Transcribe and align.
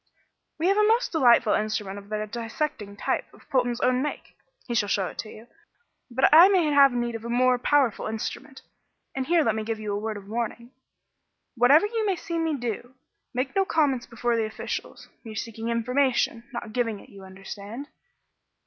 "We 0.57 0.65
have 0.67 0.77
a 0.77 0.87
most 0.87 1.11
delightful 1.11 1.53
instrument 1.53 1.99
of 1.99 2.09
the 2.09 2.25
dissecting 2.25 2.97
type, 2.97 3.31
of 3.35 3.47
Polton's 3.51 3.79
own 3.81 4.01
make 4.01 4.35
he 4.65 4.73
shall 4.73 4.89
show 4.89 5.05
it 5.09 5.19
to 5.19 5.29
you. 5.29 5.45
But 6.09 6.27
I 6.33 6.47
may 6.49 6.65
have 6.71 6.91
need 6.91 7.13
of 7.13 7.23
a 7.23 7.29
more 7.29 7.59
powerful 7.59 8.07
instrument 8.07 8.63
and 9.13 9.27
here 9.27 9.43
let 9.43 9.53
me 9.53 9.63
give 9.63 9.79
you 9.79 9.93
a 9.93 9.99
word 9.99 10.17
of 10.17 10.27
warning: 10.27 10.71
whatever 11.53 11.85
you 11.85 12.03
may 12.03 12.15
see 12.15 12.39
me 12.39 12.55
do, 12.57 12.95
make 13.31 13.55
no 13.55 13.63
comments 13.63 14.07
before 14.07 14.35
the 14.35 14.45
officials. 14.47 15.07
We 15.23 15.33
are 15.33 15.35
seeking 15.35 15.69
information, 15.69 16.45
not 16.51 16.73
giving 16.73 16.99
it, 16.99 17.09
you 17.09 17.23
understand." 17.23 17.87